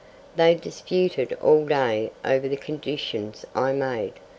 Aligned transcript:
They 0.35 0.55
disputed 0.55 1.33
all 1.43 1.67
day 1.67 2.09
over 2.25 2.47
the 2.49 2.57
conditions 2.57 3.45
I 3.53 3.67
had 3.67 3.77
made. 3.77 4.13